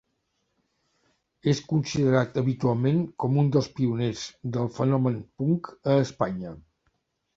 És 1.51 1.59
considerat 1.73 2.39
habitualment 2.43 3.03
com 3.25 3.37
un 3.43 3.53
dels 3.57 3.69
pioners 3.81 4.25
del 4.57 4.73
fenomen 4.79 5.21
punk 5.43 5.71
a 5.95 5.99
Espanya. 6.07 6.57